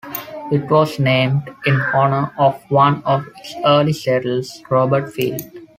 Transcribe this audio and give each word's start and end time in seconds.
It 0.51 0.67
was 0.67 0.97
named 0.97 1.47
in 1.67 1.79
honor 1.93 2.33
of 2.35 2.59
one 2.71 3.03
of 3.03 3.23
its 3.37 3.53
early 3.63 3.93
settlers, 3.93 4.63
Robert 4.67 5.13
Field. 5.13 5.43